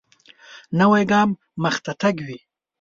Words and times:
نوی 0.79 1.03
ګام 1.11 1.29
مخته 1.63 1.91
تګ 2.01 2.15
وي 2.25 2.39